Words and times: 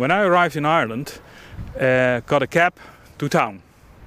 when 0.00 0.10
I 0.10 0.22
arrived 0.22 0.56
in 0.56 0.64
Ireland, 0.64 1.20
uh, 1.76 2.20
got 2.26 2.42
a 2.42 2.46
cab 2.46 2.72
to 3.18 3.28
town. 3.28 3.60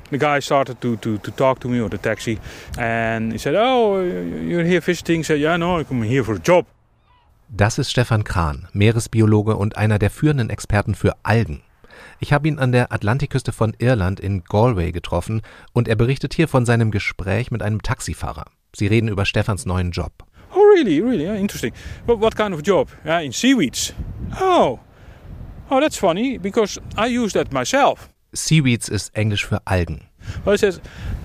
The 0.10 0.18
guy 0.18 0.40
started 0.40 0.82
to, 0.82 0.98
to, 0.98 1.18
to 1.20 1.32
talk 1.32 1.60
to 1.60 1.70
me 1.70 1.80
or 1.80 1.90
the 1.90 1.98
taxi, 1.98 2.40
and 2.78 3.32
he 3.32 3.38
said, 3.38 3.56
"Oh, 3.56 4.02
you're 4.02 4.66
here 4.66 4.82
visiting?" 4.82 5.20
I 5.22 5.24
said, 5.24 5.40
"Yeah, 5.40 5.58
no, 5.58 5.78
I'm 5.78 6.04
here 6.04 6.24
for 6.24 6.36
a 6.36 6.42
job." 6.44 6.66
Das 7.50 7.78
ist 7.78 7.92
Stefan 7.92 8.24
Kran, 8.24 8.68
Meeresbiologe 8.74 9.56
und 9.56 9.78
einer 9.78 10.00
der 10.00 10.10
führenden 10.10 10.50
Experten 10.50 10.96
für 10.96 11.16
Algen. 11.24 11.62
Ich 12.20 12.34
habe 12.34 12.48
ihn 12.48 12.58
an 12.58 12.72
der 12.72 12.92
Atlantikküste 12.92 13.52
von 13.52 13.76
Irland 13.78 14.20
in 14.20 14.44
Galway 14.44 14.92
getroffen 14.92 15.42
und 15.74 15.88
er 15.88 15.96
berichtet 15.96 16.34
hier 16.34 16.48
von 16.48 16.66
seinem 16.66 16.90
Gespräch 16.90 17.52
mit 17.52 17.62
einem 17.62 17.82
Taxifahrer. 17.82 18.46
Sie 18.76 18.88
reden 18.88 19.08
über 19.08 19.26
Stefans 19.26 19.66
neuen 19.66 19.92
Job. 19.92 20.12
Oh, 20.56 20.62
really, 20.76 21.00
really 21.00 21.26
yeah, 21.26 21.36
interesting. 21.36 21.74
But 22.08 22.20
what 22.20 22.36
kind 22.36 22.54
of 22.54 22.62
job? 22.66 22.90
Yeah, 23.06 23.20
in 23.20 23.32
seaweeds. 23.32 23.94
Oh, 24.40 24.80
oh, 25.74 25.80
that's 25.80 25.98
funny 25.98 26.38
because 26.38 26.80
I 26.98 27.08
use 27.08 27.34
that 27.34 27.52
myself. 27.52 28.10
Seaweeds 28.34 28.90
ist 28.90 29.16
Englisch 29.16 29.46
für 29.46 29.62
Algen. 29.66 30.02
Well, 30.46 30.54
he 30.54 30.58
says, 30.58 30.80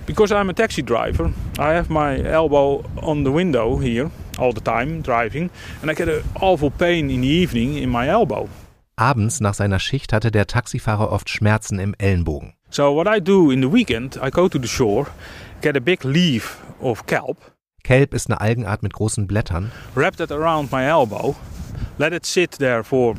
because 0.05 0.31
I'm 0.31 0.49
a 0.49 0.53
taxi 0.53 0.83
driver, 0.83 1.31
I 1.57 1.73
have 1.73 1.89
my 1.89 2.19
elbow 2.23 2.83
on 3.01 3.23
the 3.23 3.31
window 3.31 3.77
here 3.77 4.11
all 4.37 4.53
the 4.53 4.61
time 4.61 5.01
driving, 5.01 5.49
and 5.81 5.89
I 5.89 5.93
get 5.93 6.07
an 6.07 6.23
awful 6.41 6.69
pain 6.69 7.09
in 7.09 7.21
the 7.21 7.27
evening 7.27 7.77
in 7.77 7.89
my 7.89 8.07
elbow. 8.07 8.49
Abends 8.95 9.39
nach 9.39 9.53
seiner 9.53 9.79
Schicht 9.79 10.11
hatte 10.11 10.29
der 10.29 10.45
Taxifahrer 10.45 11.11
oft 11.11 11.29
Schmerzen 11.29 11.79
im 11.79 11.95
Ellenbogen. 11.97 12.53
So 12.69 12.93
what 12.93 13.07
I 13.07 13.19
do 13.19 13.49
in 13.49 13.61
the 13.61 13.71
weekend, 13.71 14.17
I 14.21 14.29
go 14.29 14.49
to 14.49 14.59
the 14.59 14.67
shore, 14.67 15.07
get 15.61 15.77
a 15.77 15.79
big 15.79 16.03
leaf 16.03 16.57
of 16.81 17.05
kelp. 17.05 17.37
Kelp 17.83 18.13
ist 18.13 18.29
eine 18.29 18.41
Algenart 18.41 18.83
mit 18.83 18.93
großen 18.93 19.25
Blättern. 19.25 19.71
Wrap 19.95 20.17
that 20.17 20.31
around 20.31 20.71
my 20.71 20.83
elbow, 20.85 21.35
let 21.99 22.13
it 22.13 22.25
sit 22.25 22.57
there 22.57 22.83
for 22.83 23.15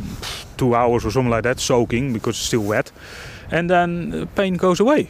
two 0.57 0.75
hours 0.75 1.05
or 1.05 1.13
something 1.13 1.31
like 1.31 1.45
that, 1.45 1.61
soaking 1.61 2.13
because 2.13 2.37
it's 2.37 2.47
still 2.47 2.67
wet, 2.67 2.93
and 3.53 3.71
then 3.71 4.11
the 4.11 4.27
pain 4.35 4.57
goes 4.57 4.81
away. 4.81 5.07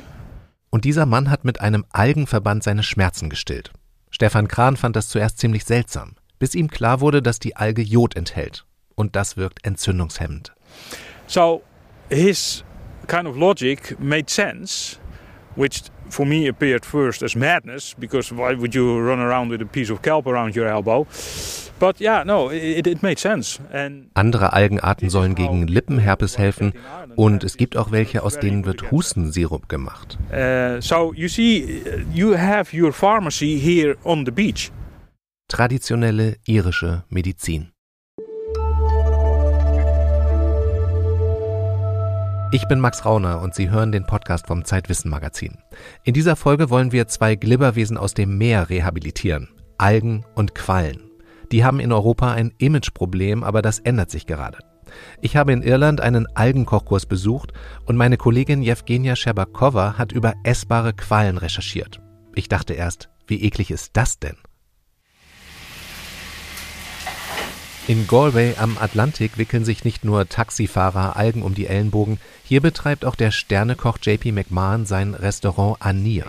Und 0.71 0.85
dieser 0.85 1.07
Mann 1.07 1.30
hat 1.30 1.45
mit 1.45 1.60
einem 1.60 1.85
Algenverband 1.91 2.63
seine 2.63 2.82
Schmerzen 2.82 3.30
gestillt. 3.30 3.73
Stefan 4.10 4.48
Kran 4.48 4.76
fand 4.76 4.95
das 4.96 5.09
zuerst 5.09 5.38
ziemlich 5.38 5.65
seltsam, 5.65 6.16
bis 6.38 6.54
ihm 6.54 6.68
klar 6.68 7.01
wurde, 7.01 7.23
dass 7.23 7.38
die 7.38 7.57
Alge 7.57 7.82
Jod 7.82 8.16
enthält. 8.16 8.66
Und 8.95 9.16
das 9.16 9.37
wirkt 9.37 9.65
entzündungshemmend. 9.65 10.52
So 11.26 11.63
his 12.10 12.65
kind 13.07 13.26
of 13.26 13.37
logic 13.37 13.96
made 13.98 14.29
sense, 14.29 14.99
which 15.56 15.82
for 16.09 16.26
me 16.26 16.48
appeared 16.48 16.84
first 16.84 17.23
as 17.23 17.37
madness, 17.37 17.95
because 17.98 18.32
why 18.32 18.54
would 18.54 18.74
you 18.74 18.98
run 19.01 19.20
around 19.20 19.51
with 19.51 19.62
a 19.62 19.66
piece 19.66 19.90
of 19.90 20.02
kelp 20.02 20.26
around 20.26 20.54
your 20.57 20.66
elbow? 20.66 21.07
But 21.79 21.98
yeah, 21.98 22.24
no, 22.24 22.51
it, 22.51 22.87
it 22.87 23.02
made 23.02 23.18
sense. 23.18 23.59
And 23.73 24.10
Andere 24.15 24.52
Algenarten 24.52 25.09
sollen 25.09 25.34
gegen 25.34 25.66
Lippenherpes 25.66 26.37
helfen 26.37 26.74
und 27.16 27.42
es 27.42 27.57
gibt 27.57 27.76
auch 27.76 27.90
welche, 27.90 28.23
aus 28.23 28.38
denen 28.38 28.66
wird 28.66 28.90
Hustensirup 28.90 29.68
gemacht. 29.68 30.18
uh, 30.30 30.80
so 30.80 31.15
you 31.15 31.29
see, 31.29 31.82
you 32.12 32.37
have 32.37 32.76
your 32.76 32.92
pharmacy 32.92 33.59
here 33.59 33.96
on 34.04 34.24
the 34.26 34.30
beach. 34.30 34.70
Traditionelle 35.48 36.37
irische 36.46 37.04
Medizin. 37.09 37.73
Ich 42.52 42.66
bin 42.66 42.80
Max 42.80 43.04
Rauner 43.04 43.43
und 43.43 43.54
Sie 43.54 43.70
hören 43.70 43.93
den 43.93 44.06
Podcast 44.06 44.48
vom 44.48 44.65
Zeitwissen 44.65 45.09
Magazin. 45.09 45.59
In 46.02 46.15
dieser 46.15 46.34
Folge 46.34 46.68
wollen 46.68 46.90
wir 46.90 47.07
zwei 47.07 47.37
Glibberwesen 47.37 47.96
aus 47.96 48.12
dem 48.12 48.38
Meer 48.38 48.68
rehabilitieren. 48.68 49.51
Algen 49.79 50.24
und 50.34 50.57
Quallen. 50.57 51.12
Die 51.52 51.65
haben 51.65 51.79
in 51.79 51.92
Europa 51.92 52.32
ein 52.32 52.52
Imageproblem, 52.59 53.45
aber 53.45 53.62
das 53.62 53.79
ändert 53.79 54.10
sich 54.10 54.26
gerade. 54.26 54.59
Ich 55.20 55.37
habe 55.37 55.52
in 55.52 55.62
Irland 55.62 56.01
einen 56.01 56.26
Algenkochkurs 56.34 57.07
besucht 57.07 57.52
und 57.87 57.96
meine 57.96 58.16
Kollegin 58.16 58.62
Jewgenia 58.62 59.14
Scherbakova 59.14 59.96
hat 59.96 60.10
über 60.10 60.35
essbare 60.42 60.92
Quallen 60.92 61.38
recherchiert. 61.38 62.01
Ich 62.35 62.48
dachte 62.48 62.74
erst, 62.74 63.10
wie 63.29 63.45
eklig 63.45 63.70
ist 63.70 63.90
das 63.92 64.19
denn? 64.19 64.36
In 67.90 68.06
Galway 68.06 68.54
am 68.56 68.78
Atlantik 68.78 69.36
wickeln 69.36 69.64
sich 69.64 69.84
nicht 69.84 70.04
nur 70.04 70.28
Taxifahrer 70.28 71.16
Algen 71.16 71.42
um 71.42 71.56
die 71.56 71.66
Ellenbogen, 71.66 72.20
hier 72.44 72.60
betreibt 72.60 73.04
auch 73.04 73.16
der 73.16 73.32
Sternekoch 73.32 73.98
JP 74.00 74.30
McMahon 74.30 74.86
sein 74.86 75.12
Restaurant 75.12 75.76
Ania. 75.80 76.26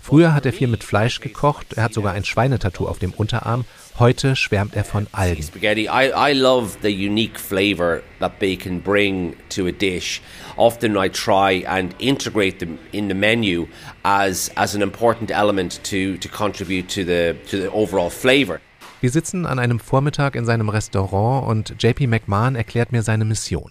Früher 0.00 0.32
hat 0.32 0.46
er 0.46 0.54
viel 0.54 0.68
mit 0.68 0.84
Fleisch 0.84 1.20
gekocht, 1.20 1.74
er 1.74 1.82
hat 1.82 1.92
sogar 1.92 2.14
ein 2.14 2.24
Schweinetattoo 2.24 2.88
auf 2.88 2.98
dem 2.98 3.10
Unterarm, 3.10 3.66
heute 3.98 4.36
schwärmt 4.36 4.74
er 4.74 4.84
von 4.84 5.06
Algen. 5.12 5.42
Spaghetti. 5.42 5.82
I, 5.82 6.12
I 6.16 6.32
love 6.32 6.78
the 6.80 6.88
unique 6.88 7.38
flavor 7.38 8.00
that 8.18 8.40
can 8.58 8.80
bring 8.80 9.36
to 9.50 9.66
a 9.66 9.72
dish. 9.72 10.22
Often 10.56 10.96
I 10.96 11.10
try 11.10 11.62
and 11.68 11.94
integrate 11.98 12.58
them 12.58 12.78
in 12.92 13.08
the 13.08 13.14
menu 13.14 13.66
as 14.02 14.50
as 14.56 14.74
an 14.74 14.80
important 14.80 15.30
element 15.30 15.78
to 15.90 16.16
to 16.16 16.28
contribute 16.30 16.88
to 16.88 17.04
the 17.04 17.36
to 17.50 17.58
the 17.60 17.70
overall 17.70 18.08
flavor. 18.08 18.62
Wir 19.02 19.10
sitzen 19.10 19.44
an 19.44 19.58
einem 19.58 19.78
Vormittag 19.78 20.36
in 20.36 20.46
seinem 20.46 20.70
Restaurant 20.70 21.46
und 21.46 21.82
JP 21.82 22.06
McMahon 22.06 22.56
erklärt 22.56 22.92
mir 22.92 23.02
seine 23.02 23.26
Mission. 23.26 23.70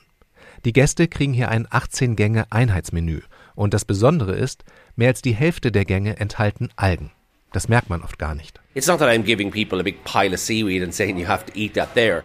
Die 0.66 0.74
Gäste 0.74 1.08
kriegen 1.08 1.34
hier 1.34 1.50
ein 1.50 1.66
18-Gänge-Einheitsmenü 1.66 3.22
und 3.56 3.74
das 3.74 3.86
Besondere 3.86 4.34
ist, 4.34 4.66
mehr 4.96 5.10
als 5.10 5.24
die 5.24 5.34
Hälfte 5.34 5.72
der 5.72 5.86
Gänge 5.86 6.20
enthalten 6.20 6.70
Algen. 6.76 7.12
Das 7.54 7.70
merkt 7.70 7.90
man 7.90 8.04
oft 8.04 8.20
gar 8.20 8.36
nicht. 8.36 8.60
It's 8.76 8.88
not 8.88 9.00
that 9.00 9.10
I'm 9.10 9.24
giving 9.24 9.50
people 9.50 9.80
a 9.80 9.84
big 9.84 10.04
pile 10.04 10.34
of 10.34 10.40
seaweed 10.40 10.84
and 10.84 10.94
saying 10.94 11.18
you 11.18 11.28
have 11.28 11.46
to 11.46 11.52
eat 11.56 11.74
that 11.74 11.94
there. 11.96 12.24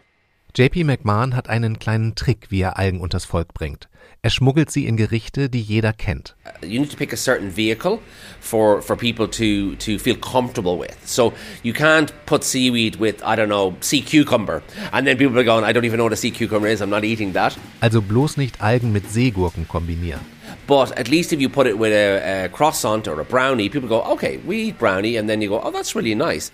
JP 0.57 0.85
McMahon 0.85 1.35
hat 1.35 1.49
einen 1.49 1.79
kleinen 1.79 2.17
Trick, 2.17 2.51
wie 2.51 2.61
er 2.61 2.77
Algen 2.77 3.01
unters 3.01 3.25
Volk 3.25 3.55
bringt. 3.55 3.89
Er 4.23 4.31
schmuggelt 4.31 4.71
sie 4.71 4.87
in 4.87 4.97
Gerichte, 4.97 5.49
die 5.49 5.63
jeder 5.63 5.93
kennt. 5.95 6.35
you 6.63 6.79
need 6.79 6.91
to 6.91 6.97
pick 6.97 7.13
a 7.13 7.17
certain 7.17 7.51
vehicle 7.51 8.01
for 8.41 8.83
for 8.83 8.97
people 8.97 9.27
to 9.27 9.77
to 9.77 9.99
feel 9.99 10.17
comfortable 10.17 10.79
with. 10.79 10.97
So 11.07 11.33
you 11.63 11.73
can't 11.73 12.13
put 12.27 12.45
seaweed 12.45 12.97
with 13.01 13.23
I 13.25 13.35
don't 13.35 13.49
know 13.49 13.75
sea 13.81 14.03
cucumber, 14.03 14.63
and 14.93 15.07
then 15.07 15.17
people 15.17 15.39
are 15.39 15.45
going, 15.45 15.65
I 15.65 15.73
don't 15.73 15.87
even 15.87 15.97
know 15.97 16.05
what 16.05 16.13
a 16.13 16.17
sea 16.17 16.31
cucumber 16.31 16.69
is. 16.69 16.81
I'm 16.83 16.91
not 16.91 17.05
eating 17.05 17.33
that. 17.33 17.57
Also 17.81 18.03
bloß 18.03 18.37
nicht 18.37 18.61
Algen 18.61 18.93
mit 18.93 19.11
Seegurken 19.11 19.67
kombinieren. 19.67 20.21
But 20.67 20.93
at 20.99 21.09
least 21.09 21.33
if 21.33 21.41
you 21.41 21.49
put 21.49 21.67
it 21.67 21.79
with 21.79 21.93
a, 21.93 22.45
a 22.45 22.49
croissant 22.49 23.09
or 23.09 23.21
a 23.21 23.25
brownie, 23.25 23.69
people 23.71 23.89
go, 23.89 24.03
okay, 24.03 24.39
we 24.47 24.69
eat 24.69 24.79
brownie, 24.79 25.17
and 25.17 25.29
then 25.29 25.41
you 25.41 25.49
go, 25.49 25.61
oh, 25.63 25.71
that's 25.71 25.95
really 25.97 26.15
nice. 26.15 26.53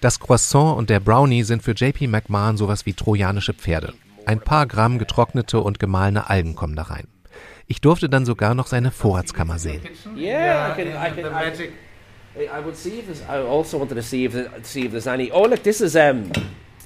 Das 0.00 0.18
Croissant 0.20 0.76
und 0.76 0.90
der 0.90 1.00
Brownie 1.00 1.42
sind 1.44 1.62
für 1.62 1.72
JP 1.72 2.08
McMahon 2.08 2.56
sowas 2.56 2.84
wie 2.84 2.92
trojanische 2.92 3.54
Pferde. 3.54 3.94
Ein 4.26 4.40
paar 4.40 4.66
Gramm 4.66 4.98
getrocknete 4.98 5.60
und 5.60 5.78
gemahlene 5.78 6.28
Algen 6.30 6.54
kommen 6.54 6.76
da 6.76 6.82
rein. 6.82 7.08
Ich 7.66 7.80
durfte 7.80 8.08
dann 8.08 8.26
sogar 8.26 8.54
noch 8.54 8.66
seine 8.66 8.90
Vorratskammer 8.90 9.58
sehen. 9.58 9.80
Yeah, 10.16 10.72
I 10.72 10.74
can. 10.76 10.88
I 10.88 11.10
can. 11.22 11.32
I, 12.36 12.48
I 12.48 12.64
would 12.64 12.76
see 12.76 12.98
if 12.98 13.06
there's. 13.06 13.22
I 13.22 13.42
also 13.46 13.78
wanted 13.78 13.94
to 13.96 14.02
see 14.02 14.24
if 14.26 14.32
there- 14.32 14.50
see 14.62 14.84
if 14.86 14.90
there's 14.90 15.06
any. 15.06 15.30
Oh, 15.32 15.46
look, 15.46 15.62
this 15.62 15.80
is 15.80 15.94
um. 15.96 16.30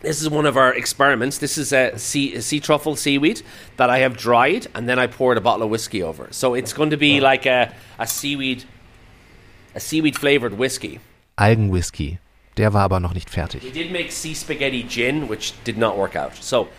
This 0.00 0.20
is 0.22 0.30
one 0.30 0.46
of 0.46 0.56
our 0.56 0.72
experiments. 0.74 1.38
This 1.38 1.58
is 1.58 1.72
a 1.72 1.98
sea, 1.98 2.40
sea 2.40 2.60
truffle 2.60 2.94
seaweed 2.94 3.42
that 3.78 3.90
I 3.90 3.98
have 3.98 4.16
dried, 4.16 4.68
and 4.74 4.88
then 4.88 4.96
I 5.00 5.08
poured 5.08 5.36
a 5.38 5.40
bottle 5.40 5.64
of 5.64 5.70
whiskey 5.70 6.04
over. 6.04 6.28
So 6.30 6.54
it's 6.54 6.72
going 6.72 6.90
to 6.90 6.96
be 6.96 7.18
like 7.20 7.46
a, 7.46 7.72
a 7.98 8.06
seaweed, 8.06 8.62
a 9.74 9.80
seaweed 9.80 10.16
flavored 10.16 10.56
whiskey. 10.56 11.00
Algenwhisky. 11.36 12.18
Der 12.58 12.72
war 12.74 12.82
aber 12.82 13.00
noch 13.00 13.14
nicht 13.14 13.30
fertig. 13.30 13.62
sea 14.10 14.34
spaghetti 14.34 14.84
gin, 14.88 15.28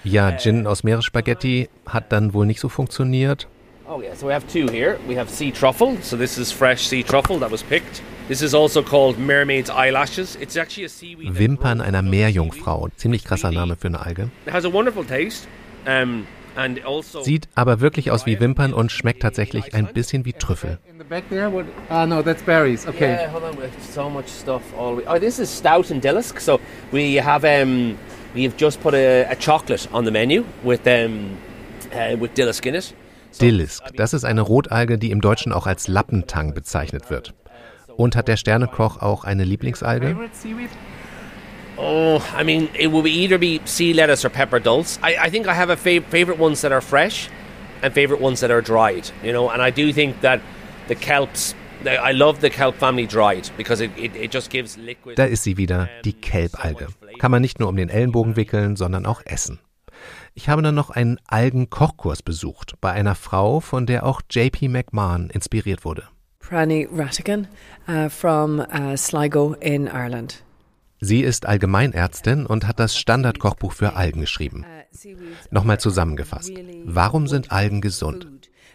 Ja, 0.04 0.38
aus 0.68 0.84
Meeresspaghetti 0.84 1.70
hat 1.86 2.12
dann 2.12 2.34
wohl 2.34 2.46
nicht 2.46 2.60
so 2.60 2.70
funktioniert. 2.70 3.48
Oh 3.92 4.02
yeah, 4.02 4.14
so 4.16 4.28
we 4.28 4.34
have 4.34 4.46
two 4.46 4.72
here. 4.72 5.00
We 5.08 5.18
have 5.18 5.32
sea 5.32 5.52
truffle. 5.52 5.98
So 6.04 6.16
this 6.16 6.38
is 6.38 6.52
fresh 6.52 6.88
sea 6.88 7.02
truffle 7.02 7.40
that 7.40 7.52
was 7.52 7.64
picked. 7.64 8.04
This 8.28 8.44
is 8.44 8.54
also 8.54 8.84
called 8.84 9.18
mermaid's 9.18 9.72
eyelashes. 9.72 10.36
It's 10.40 10.56
actually 10.56 10.86
a 10.86 10.90
seaweed. 10.90 11.40
Wimpern 11.40 11.82
einer 11.82 12.04
Meerjungfrau. 12.04 12.90
Ziemlich 12.98 13.24
krasser 13.24 13.50
Name 13.50 13.76
für 13.76 13.88
eine 13.88 14.00
Alge. 14.00 14.30
It 14.46 14.54
has 14.54 14.64
a 14.66 14.72
wonderful 14.72 15.04
taste. 15.04 15.48
Um, 15.88 16.28
Sieht 17.24 17.48
aber 17.56 17.80
wirklich 17.80 18.12
aus 18.12 18.26
wie 18.26 18.40
Wimpern 18.40 18.74
und 18.74 18.92
schmeckt 18.92 19.22
tatsächlich 19.22 19.74
ein 19.74 19.88
bisschen 19.94 20.26
wie 20.26 20.34
Trüffel. 20.34 20.80
Ah, 21.90 22.06
no, 22.06 22.22
that's 22.22 22.42
berries. 22.44 22.88
Okay. 22.88 23.14
Yeah, 23.14 23.32
hold 23.32 23.44
on, 23.44 23.58
we 23.58 23.64
have 23.64 23.72
so 23.94 24.10
much 24.10 24.28
stuff 24.28 24.62
all 24.78 24.96
the 24.98 25.06
way. 25.06 25.16
Oh, 25.16 25.20
this 25.20 25.40
is 25.40 25.56
stout 25.56 25.90
and 25.92 26.04
dillisk. 26.04 26.40
So 26.40 26.60
we 26.92 27.22
have 27.24 27.44
um, 27.46 27.96
we 28.36 28.44
have 28.46 28.56
just 28.60 28.82
put 28.82 28.94
a, 28.94 29.24
a 29.30 29.36
chocolate 29.36 29.88
on 29.94 30.06
the 30.06 30.12
menu 30.12 30.44
with 30.64 30.82
um, 30.86 31.38
uh, 31.94 32.20
with 32.20 32.34
dillisk 32.36 32.66
in 32.66 32.76
it. 32.76 32.94
So- 33.32 33.46
Dillisk, 33.46 33.84
das 33.96 34.14
ist 34.14 34.24
eine 34.26 34.42
Rotalge, 34.42 34.98
die 34.98 35.12
im 35.12 35.22
Deutschen 35.22 35.54
auch 35.54 35.68
als 35.68 35.88
Lappentang 35.88 36.54
bezeichnet 36.54 37.10
wird. 37.10 37.34
Und 37.96 38.16
hat 38.16 38.28
der 38.28 38.38
Sternekoch 38.38 39.02
auch 39.02 39.24
eine 39.24 39.44
Lieblingsalge? 39.44 40.16
Oh, 41.82 42.20
I 42.36 42.44
mean, 42.44 42.70
it 42.78 42.88
will 42.88 43.02
be 43.02 43.12
either 43.12 43.38
be 43.38 43.62
sea 43.64 43.94
lettuce 43.94 44.26
or 44.26 44.30
pepper 44.30 44.60
dulse. 44.60 45.00
I, 45.02 45.16
I 45.16 45.30
think 45.30 45.48
I 45.48 45.54
have 45.54 45.70
a 45.70 45.78
fav- 45.78 46.04
favorite 46.06 46.38
ones 46.38 46.62
that 46.62 46.74
are 46.74 46.82
fresh, 46.82 47.30
and 47.82 47.94
favorite 47.94 48.20
ones 48.20 48.42
that 48.42 48.52
are 48.52 48.62
dried. 48.62 49.10
You 49.24 49.32
know, 49.32 49.50
and 49.50 49.62
I 49.62 49.72
do 49.72 49.94
think 49.94 50.22
that 50.22 50.42
the 50.88 50.96
kelps. 50.96 51.56
I 51.86 52.12
love 52.12 52.42
the 52.42 52.50
kelp 52.50 52.76
family 52.76 53.08
dried 53.08 53.50
because 53.56 53.80
it, 53.80 53.92
it, 53.98 54.14
it 54.14 54.32
just 54.32 54.50
gives 54.50 54.78
liquid. 54.78 55.16
Da 55.16 55.24
ist 55.24 55.44
sie 55.44 55.56
wieder, 55.56 55.88
die 56.04 56.12
Kelbalge. 56.12 56.88
Kann 57.20 57.32
man 57.32 57.42
nicht 57.42 57.60
nur 57.62 57.70
um 57.70 57.78
den 57.78 57.88
Ellenbogen 57.88 58.36
wickeln, 58.36 58.76
sondern 58.76 59.06
auch 59.06 59.22
essen. 59.24 59.60
Ich 60.34 60.50
habe 60.50 60.62
dann 60.62 60.76
noch 60.76 60.90
einen 60.90 61.18
Algenkochkurs 61.28 62.22
besucht 62.22 62.74
bei 62.82 62.92
einer 62.92 63.16
Frau, 63.16 63.62
von 63.62 63.86
der 63.86 64.06
auch 64.06 64.22
JP 64.30 64.68
McMahon 64.68 65.30
inspiriert 65.30 65.86
wurde. 65.86 66.04
Prani 66.40 66.88
Rattigan 66.92 67.48
uh, 67.88 68.10
from 68.10 68.60
uh, 68.60 68.98
Sligo 68.98 69.54
in 69.62 69.88
Ireland. 69.88 70.44
Sie 71.02 71.22
ist 71.22 71.46
Allgemeinärztin 71.46 72.46
und 72.46 72.68
hat 72.68 72.80
das 72.80 72.98
Standardkochbuch 72.98 73.72
für 73.72 73.96
Algen 73.96 74.22
geschrieben. 74.22 74.66
Nochmal 75.50 75.80
zusammengefasst. 75.80 76.52
Warum 76.84 77.28
sind 77.28 77.52
Algen 77.52 77.80
gesund? 77.82 78.28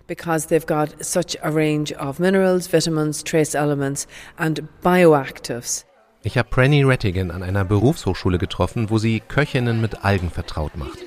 Because 0.06 0.48
they've 0.48 0.66
got 0.66 1.02
such 1.02 1.42
a 1.42 1.48
range 1.48 1.94
of 1.98 2.18
minerals, 2.18 2.70
vitamins, 2.70 3.24
trace 3.24 3.54
elements 3.54 4.06
and 4.36 4.62
bioactives. 4.82 5.86
Ich 6.22 6.38
habe 6.38 6.48
Pranny 6.48 6.82
Rattigan 6.82 7.30
an 7.30 7.42
einer 7.42 7.64
Berufshochschule 7.64 8.38
getroffen, 8.38 8.88
wo 8.90 8.98
sie 8.98 9.20
Köchinnen 9.20 9.80
mit 9.80 10.04
Algen 10.04 10.30
vertraut 10.30 10.76
macht. 10.76 10.98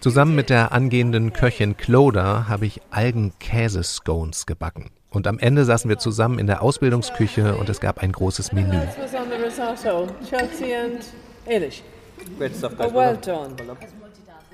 Zusammen 0.00 0.34
mit 0.34 0.50
der 0.50 0.72
angehenden 0.72 1.32
Köchin 1.32 1.76
Cloda 1.76 2.46
habe 2.48 2.66
ich 2.66 2.80
Algenkäse-Scones 2.90 4.46
gebacken. 4.46 4.90
Und 5.10 5.26
am 5.26 5.38
Ende 5.38 5.64
saßen 5.64 5.88
wir 5.88 5.98
zusammen 5.98 6.38
in 6.38 6.46
der 6.46 6.62
Ausbildungsküche 6.62 7.56
und 7.56 7.68
es 7.68 7.80
gab 7.80 7.98
ein 7.98 8.12
großes 8.12 8.52
Menü. 8.52 8.78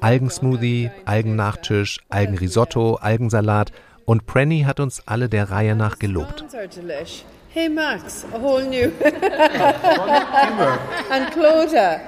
Algensmoothie, 0.00 0.91
Algennachtisch, 1.05 1.99
Algenrisotto, 2.08 2.94
Algensalat 2.97 3.73
und 4.06 4.26
Pranny 4.26 4.62
hat 4.62 4.81
uns 4.81 5.03
alle 5.06 5.29
der 5.29 5.50
Reihe 5.50 5.76
nach 5.76 5.99
gelobt. 5.99 6.44
Hey 7.56 7.70
Max, 7.70 8.26
a 8.35 8.38
whole 8.38 8.64
new. 8.67 8.91
and 11.11 11.32
Clodagh. 11.32 12.00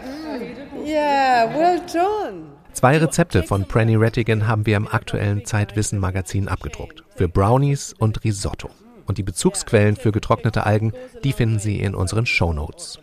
Yeah, 0.85 1.47
well 1.57 1.81
done. 1.91 2.49
Zwei 2.75 2.99
Rezepte 2.99 3.43
von 3.43 3.65
Pranny 3.65 3.97
Rattigan 3.97 4.47
haben 4.47 4.67
wir 4.67 4.77
im 4.77 4.87
aktuellen 4.87 5.47
Zeitwissen 5.47 5.99
Magazin 5.99 6.49
abgedruckt. 6.49 7.03
Für 7.19 7.29
Brownies 7.29 7.97
und 7.99 8.23
Risotto. 8.23 8.71
Und 9.07 9.19
die 9.19 9.25
Bezugsquellen 9.25 9.97
für 9.97 10.13
getrocknete 10.13 10.65
Algen, 10.65 10.93
die 11.25 11.33
finden 11.33 11.59
Sie 11.59 11.81
in 11.81 11.97
unseren 11.97 12.27
Show 12.27 12.53
Notes. 12.53 13.01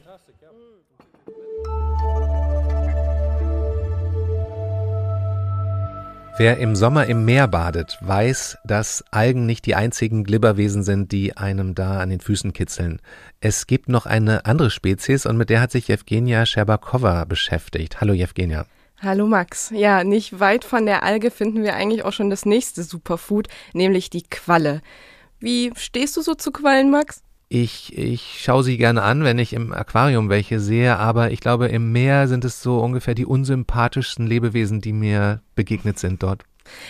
Wer 6.38 6.60
im 6.60 6.78
Sommer 6.78 7.08
im 7.08 7.26
Meer 7.26 7.50
badet, 7.50 7.98
weiß, 8.00 8.58
dass 8.64 9.04
Algen 9.12 9.46
nicht 9.46 9.66
die 9.66 9.76
einzigen 9.76 10.24
Glibberwesen 10.24 10.84
sind, 10.84 11.12
die 11.12 11.36
einem 11.36 11.76
da 11.76 12.00
an 12.00 12.10
den 12.10 12.22
Füßen 12.22 12.54
kitzeln. 12.54 13.02
Es 13.42 13.68
gibt 13.68 13.90
noch 13.90 14.06
eine 14.06 14.46
andere 14.46 14.72
Spezies 14.72 15.26
und 15.26 15.36
mit 15.36 15.50
der 15.50 15.60
hat 15.60 15.72
sich 15.72 15.90
Jewgenia 15.90 16.46
Scherbakova 16.46 17.26
beschäftigt. 17.26 18.00
Hallo 18.00 18.14
Jewgenia. 18.14 18.66
Hallo 19.02 19.28
Max. 19.28 19.72
Ja, 19.76 20.04
nicht 20.04 20.40
weit 20.40 20.64
von 20.64 20.86
der 20.86 21.04
Alge 21.04 21.30
finden 21.30 21.64
wir 21.64 21.76
eigentlich 21.76 22.06
auch 22.06 22.14
schon 22.14 22.30
das 22.30 22.46
nächste 22.46 22.84
Superfood, 22.84 23.48
nämlich 23.74 24.10
die 24.10 24.24
Qualle. 24.24 24.82
Wie 25.40 25.72
stehst 25.76 26.16
du 26.16 26.22
so 26.22 26.34
zu 26.34 26.52
Quallen, 26.52 26.90
Max? 26.90 27.22
Ich, 27.50 27.96
ich 27.98 28.42
schaue 28.42 28.64
sie 28.64 28.78
gerne 28.78 29.04
an, 29.04 29.24
wenn 29.24 29.38
ich 29.38 29.54
im 29.54 29.72
Aquarium 29.72 30.30
welche 30.30 30.60
sehe, 30.60 30.98
aber 30.98 31.32
ich 31.32 31.42
glaube, 31.42 31.68
im 31.68 31.92
Meer 31.92 32.28
sind 32.28 32.44
es 32.46 32.62
so 32.62 32.80
ungefähr 32.80 33.14
die 33.14 33.26
unsympathischsten 33.26 34.26
Lebewesen, 34.26 34.82
die 34.82 34.94
mir 34.94 35.42
begegnet 35.54 36.00
sind 36.00 36.24
dort. 36.24 36.44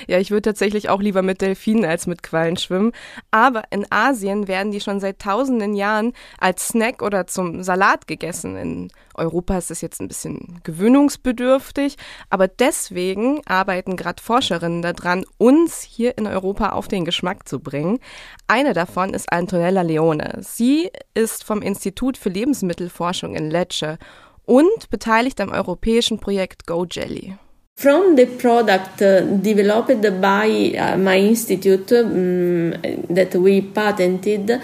Ja, 0.07 0.19
ich 0.19 0.31
würde 0.31 0.44
tatsächlich 0.44 0.89
auch 0.89 1.01
lieber 1.01 1.22
mit 1.22 1.42
Delfinen 1.42 1.86
als 1.86 2.07
mit 2.07 2.24
Quallen 2.24 2.57
schwimmen. 2.57 2.92
Aber 3.31 3.63
in 3.72 3.86
Asien 3.89 4.48
werden 4.48 4.72
die 4.72 4.81
schon 4.81 5.00
seit 5.00 5.19
tausenden 5.19 5.75
Jahren 5.75 6.13
als 6.39 6.69
Snack 6.69 7.01
oder 7.01 7.27
zum 7.27 7.63
Salat 7.63 8.07
gegessen. 8.07 8.56
In 8.57 8.92
Europa 9.16 9.57
ist 9.57 9.69
das 9.69 9.81
jetzt 9.81 10.01
ein 10.01 10.07
bisschen 10.07 10.60
gewöhnungsbedürftig. 10.63 11.95
Aber 12.30 12.48
deswegen 12.48 13.42
arbeiten 13.45 13.95
gerade 13.95 14.22
Forscherinnen 14.22 14.81
daran, 14.81 15.25
uns 15.38 15.81
hier 15.81 16.18
in 16.18 16.27
Europa 16.27 16.69
auf 16.69 16.88
den 16.88 17.06
Geschmack 17.06 17.48
zu 17.48 17.60
bringen. 17.60 18.00
Eine 18.48 18.74
davon 18.74 19.13
ist 19.13 19.31
Antonella 19.31 19.81
Leone. 19.81 20.39
Sie 20.42 20.89
ist 21.13 21.44
vom 21.44 21.62
Institut 21.62 22.18
für 22.18 22.30
Lebensmittelforschung 22.30 23.36
in 23.36 23.50
Lecce 23.50 23.98
und 24.45 24.89
beteiligt 24.89 25.42
am 25.42 25.51
europäischen 25.51 26.19
Projekt 26.19 26.68
Go 26.68 26.86
Jelly. 26.89 27.38
From 27.77 28.16
the 28.16 28.25
product 28.25 29.01
uh, 29.01 29.22
developed 29.22 30.01
by 30.22 30.74
uh, 30.77 30.98
my 30.98 31.18
institute 31.18 31.92
um, 31.92 32.72
that 33.10 33.36
we 33.36 33.62
patented, 33.62 34.62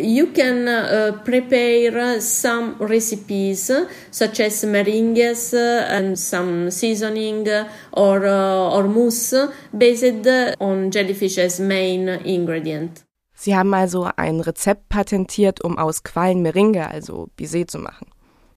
you 0.00 0.26
can 0.32 0.66
uh, 0.66 1.12
prepare 1.24 2.20
some 2.20 2.74
recipes 2.80 3.70
such 4.10 4.40
as 4.40 4.64
meringues 4.64 5.54
and 5.54 6.18
some 6.18 6.72
seasoning 6.72 7.46
or, 7.92 8.26
or 8.26 8.88
mousse 8.88 9.34
based 9.76 10.26
on 10.58 10.90
jellyfish 10.90 11.38
as 11.38 11.60
main 11.60 12.08
ingredient. 12.08 13.04
Sie 13.36 13.54
haben 13.54 13.74
also 13.74 14.08
ein 14.16 14.40
Rezept 14.40 14.88
patentiert, 14.88 15.62
um 15.62 15.78
aus 15.78 16.02
Quallen 16.02 16.42
Meringue, 16.42 16.88
also 16.90 17.28
Bisé, 17.36 17.66
zu 17.66 17.78
machen. 17.78 18.06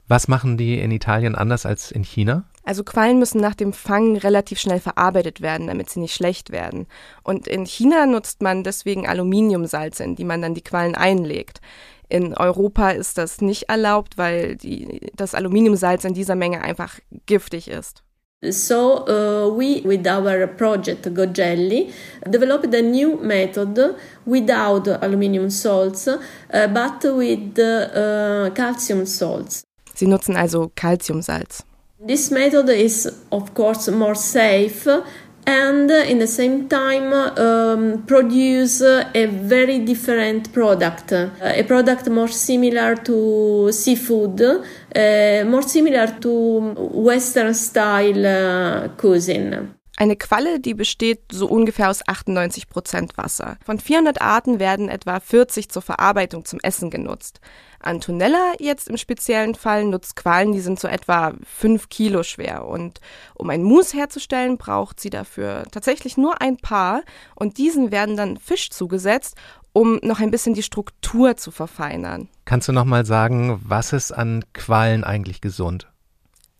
Was 0.07 0.27
machen 0.27 0.57
die 0.57 0.79
in 0.79 0.91
Italien 0.91 1.35
anders 1.35 1.65
als 1.65 1.91
in 1.91 2.03
China? 2.03 2.45
Also 2.67 2.83
Quallen 2.83 3.17
müssen 3.17 3.39
nach 3.39 3.55
dem 3.55 3.71
Fangen 3.71 4.17
relativ 4.17 4.59
schnell 4.59 4.81
verarbeitet 4.81 5.39
werden, 5.39 5.67
damit 5.67 5.89
sie 5.89 6.01
nicht 6.01 6.13
schlecht 6.13 6.51
werden. 6.51 6.85
Und 7.23 7.47
in 7.47 7.65
China 7.65 8.05
nutzt 8.05 8.41
man 8.41 8.65
deswegen 8.65 9.07
Aluminiumsalze, 9.07 10.03
in 10.03 10.17
die 10.17 10.25
man 10.25 10.41
dann 10.41 10.53
die 10.53 10.65
Quallen 10.65 10.93
einlegt. 10.93 11.61
In 12.09 12.33
Europa 12.33 12.89
ist 12.89 13.17
das 13.17 13.39
nicht 13.39 13.69
erlaubt, 13.69 14.17
weil 14.17 14.57
die, 14.57 14.99
das 15.15 15.33
Aluminiumsalz 15.33 16.03
in 16.03 16.13
dieser 16.13 16.35
Menge 16.35 16.59
einfach 16.61 16.99
giftig 17.25 17.69
ist. 17.69 18.03
So 18.43 19.05
uh, 19.05 19.57
we, 19.57 19.81
with 19.85 20.05
our 20.05 20.45
project 20.45 21.07
GoJelly, 21.07 21.89
developed 22.25 22.75
a 22.75 22.81
new 22.81 23.15
method 23.15 23.95
without 24.25 24.89
aluminium 25.01 25.49
salts, 25.49 26.05
uh, 26.09 26.17
but 26.67 27.01
with 27.15 27.57
uh, 27.57 28.49
calcium 28.53 29.05
salts. 29.05 29.63
Sie 29.95 30.05
nutzen 30.05 30.35
also 30.35 30.69
Calciumsalz. 30.75 31.63
This 31.99 32.29
method 32.29 32.69
is, 32.69 33.23
of 33.31 33.55
course, 33.55 33.87
more 33.89 34.13
safe 34.13 34.87
and 35.47 35.89
in 35.89 36.19
the 36.19 36.27
same 36.27 36.67
time 36.69 37.11
um, 37.11 38.03
produce 38.05 38.81
a 38.81 39.25
very 39.25 39.79
different 39.79 40.53
product, 40.53 41.11
a 41.13 41.63
product 41.63 42.07
more 42.09 42.27
similar 42.27 42.95
to 42.97 43.71
seafood, 43.71 44.41
uh, 44.41 45.43
more 45.45 45.63
similar 45.63 46.07
to 46.19 46.73
Western 46.93 47.55
style 47.55 48.25
uh, 48.27 48.87
cuisine. 48.89 49.76
Eine 49.99 50.15
Qualle, 50.15 50.59
die 50.59 50.75
besteht 50.75 51.21
so 51.31 51.47
ungefähr 51.47 51.89
aus 51.89 52.07
98 52.07 52.69
Prozent 52.69 53.17
Wasser. 53.17 53.57
Von 53.65 53.79
400 53.79 54.21
Arten 54.21 54.59
werden 54.59 54.89
etwa 54.89 55.19
40 55.19 55.69
zur 55.69 55.81
Verarbeitung 55.81 56.45
zum 56.45 56.59
Essen 56.61 56.91
genutzt. 56.91 57.41
Antonella 57.79 58.53
jetzt 58.59 58.89
im 58.89 58.97
speziellen 58.97 59.55
Fall 59.55 59.85
nutzt 59.85 60.15
Qualen, 60.15 60.51
die 60.51 60.59
sind 60.59 60.79
so 60.79 60.87
etwa 60.87 61.33
5 61.43 61.89
Kilo 61.89 62.21
schwer. 62.21 62.67
Und 62.67 63.01
um 63.33 63.49
ein 63.49 63.63
Mousse 63.63 63.97
herzustellen, 63.97 64.59
braucht 64.59 64.99
sie 64.99 65.09
dafür 65.09 65.63
tatsächlich 65.71 66.15
nur 66.15 66.43
ein 66.43 66.57
Paar. 66.57 67.01
Und 67.33 67.57
diesen 67.57 67.89
werden 67.91 68.15
dann 68.15 68.37
Fisch 68.37 68.69
zugesetzt, 68.69 69.35
um 69.73 69.99
noch 70.03 70.19
ein 70.19 70.29
bisschen 70.29 70.53
die 70.53 70.61
Struktur 70.61 71.37
zu 71.37 71.49
verfeinern. 71.49 72.29
Kannst 72.45 72.67
du 72.67 72.71
noch 72.71 72.85
mal 72.85 73.03
sagen, 73.03 73.59
was 73.63 73.93
ist 73.93 74.11
an 74.11 74.45
Qualen 74.53 75.03
eigentlich 75.03 75.41
gesund? 75.41 75.87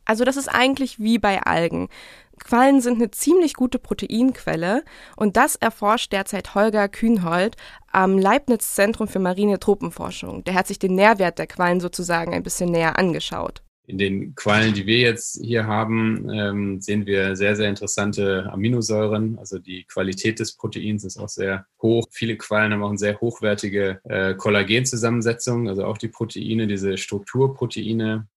Also 0.08 0.24
das 0.24 0.38
ist 0.38 0.48
eigentlich 0.48 1.00
wie 1.00 1.20
bei 1.20 1.44
Algen. 1.44 1.90
Quallen 2.40 2.82
sind 2.82 2.96
eine 2.96 3.12
ziemlich 3.12 3.54
gute 3.56 3.78
Proteinquelle 3.78 4.84
und 5.16 5.38
das 5.38 5.56
erforscht 5.56 6.14
derzeit 6.14 6.56
Holger 6.56 6.88
Kühnhold 6.88 7.56
am 7.92 8.18
Leibniz 8.18 8.74
Zentrum 8.74 9.08
für 9.08 9.20
marine 9.20 9.60
Tropenforschung. 9.60 10.44
Der 10.46 10.54
hat 10.54 10.68
sich 10.68 10.80
den 10.80 10.96
Nährwert 10.96 11.40
der 11.40 11.48
Quallen 11.48 11.82
sozusagen 11.82 12.34
ein 12.34 12.44
bisschen 12.44 12.72
näher 12.72 12.98
angeschaut. 12.98 13.64
In 13.90 13.98
den 13.98 14.36
Quallen, 14.36 14.74
die 14.74 14.86
wir 14.86 14.98
jetzt 14.98 15.40
hier 15.42 15.66
haben, 15.66 16.30
ähm, 16.30 16.82
sehen 16.82 17.06
wir 17.06 17.38
sehr, 17.38 17.56
sehr 17.56 17.70
interessante 17.70 18.50
Aminosäuren. 18.52 19.40
Also 19.40 19.60
die 19.60 19.86
Qualität 19.86 20.40
des 20.40 20.58
Proteins 20.58 21.06
ist 21.06 21.18
auch 21.18 21.30
sehr 21.30 21.66
hoch. 21.82 22.06
Viele 22.12 22.36
Quallen 22.36 22.74
haben 22.74 22.84
auch 22.84 22.90
eine 22.90 22.98
sehr 22.98 23.20
hochwertige 23.22 24.02
äh, 24.04 24.36
Kollagenzusammensetzung, 24.36 25.70
also 25.70 25.86
auch 25.86 25.98
die 25.98 26.10
Proteine, 26.10 26.68
diese 26.68 26.98
Strukturproteine. 26.98 28.28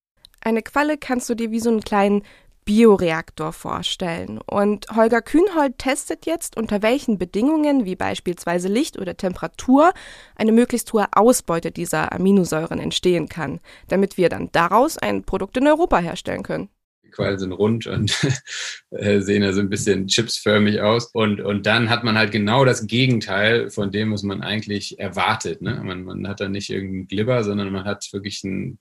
Eine 0.41 0.63
Qualle 0.63 0.97
kannst 0.97 1.29
du 1.29 1.35
dir 1.35 1.51
wie 1.51 1.61
so 1.61 1.71
einen 1.71 1.83
kleinen 1.83 2.23
Bioreaktor 2.65 3.53
vorstellen. 3.53 4.39
Und 4.39 4.87
Holger 4.95 5.23
Kühnhold 5.23 5.79
testet 5.79 6.27
jetzt, 6.27 6.57
unter 6.57 6.83
welchen 6.83 7.19
Bedingungen, 7.19 7.85
wie 7.85 7.97
beispielsweise 7.97 8.69
Licht 8.69 8.99
oder 8.99 9.17
Temperatur, 9.17 9.93
eine 10.37 10.53
möglichst 10.53 10.93
hohe 10.93 11.07
Ausbeute 11.13 11.71
dieser 11.73 12.13
Aminosäuren 12.13 12.79
entstehen 12.79 13.29
kann, 13.29 13.61
damit 13.89 14.17
wir 14.17 14.29
dann 14.29 14.51
daraus 14.53 14.99
ein 14.99 15.25
Produkt 15.25 15.57
in 15.57 15.67
Europa 15.67 15.99
herstellen 15.99 16.43
können. 16.43 16.69
Quallen 17.11 17.39
sind 17.39 17.53
rund 17.53 17.87
und 17.87 18.17
äh, 18.91 19.21
sehen 19.21 19.43
ja 19.43 19.53
so 19.53 19.61
ein 19.61 19.71
bisschen 19.71 20.07
chipsförmig 20.07 20.81
aus. 20.81 21.11
Und, 21.13 21.41
und 21.41 21.67
dann 21.67 21.91
hat 21.91 22.05
man 22.05 22.17
halt 22.17 22.33
genau 22.33 22.65
das 22.65 22.87
Gegenteil 22.87 23.71
von 23.71 23.91
dem, 23.91 24.13
was 24.13 24.23
man 24.23 24.43
eigentlich 24.43 24.99
erwartet. 24.99 25.63
Ne? 25.63 25.81
Man, 25.85 26.05
man 26.05 26.29
hat 26.29 26.41
da 26.41 26.49
nicht 26.49 26.71
irgendeinen 26.71 27.09
Glibber, 27.09 27.45
sondern 27.45 27.71
man 27.73 27.85
hat 27.85 28.09
wirklich 28.13 28.43
ein 28.45 28.79